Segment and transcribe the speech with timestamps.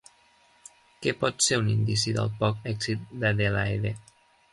[1.05, 3.93] Què pot ser un indici del poc èxit d'Adelaide?